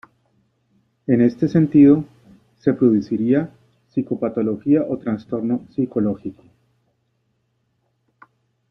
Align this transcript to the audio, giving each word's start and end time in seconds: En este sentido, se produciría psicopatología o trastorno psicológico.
En 1.05 1.21
este 1.21 1.47
sentido, 1.47 2.03
se 2.57 2.73
produciría 2.73 3.53
psicopatología 3.91 4.81
o 4.89 4.97
trastorno 4.97 5.67
psicológico. 5.75 6.41